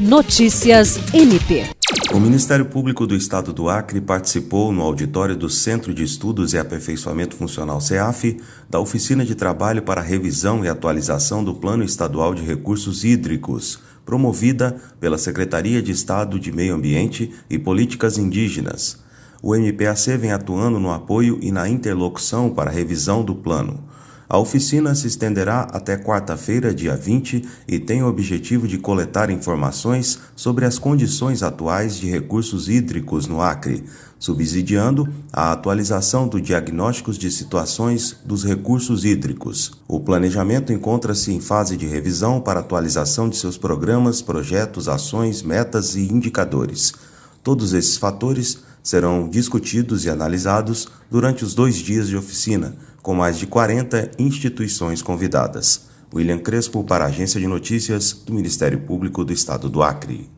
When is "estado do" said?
3.14-3.68, 59.32-59.82